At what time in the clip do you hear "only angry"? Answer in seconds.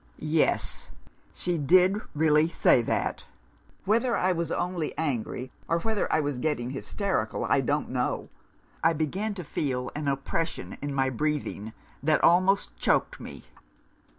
4.51-5.51